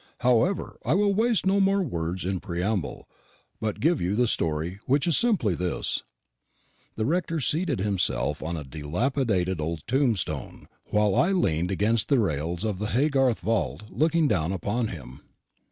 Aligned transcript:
However, 0.21 0.79
I 0.83 0.95
will 0.95 1.13
waste 1.13 1.45
no 1.45 1.59
more 1.59 1.83
words 1.83 2.25
in 2.25 2.39
preamble, 2.39 3.07
but 3.59 3.79
give 3.79 4.01
you 4.01 4.15
the 4.15 4.25
story, 4.25 4.79
which 4.87 5.05
is 5.05 5.15
simply 5.15 5.53
this:" 5.53 6.01
The 6.95 7.05
rector 7.05 7.39
seated 7.39 7.77
himself 7.81 8.41
on 8.41 8.57
a 8.57 8.63
dilapidated 8.63 9.61
old 9.61 9.83
tombstone, 9.85 10.67
while 10.85 11.13
I 11.13 11.33
leaned 11.33 11.69
against 11.69 12.09
the 12.09 12.17
rails 12.17 12.63
of 12.65 12.79
the 12.79 12.87
Haygarth 12.87 13.41
vault, 13.41 13.91
looking 13.91 14.27
down 14.27 14.51
upon 14.51 14.87
him. 14.87 15.21